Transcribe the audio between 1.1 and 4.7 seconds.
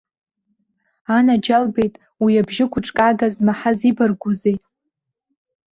Анаџьалбеит, уи абжьы гәыҿкаага змаҳаз ибаргәузеи?